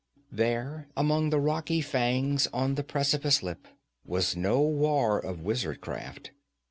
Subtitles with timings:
[0.31, 3.67] There among the rocky fangs on the precipice lip
[4.03, 6.31] was no war of wizard craft.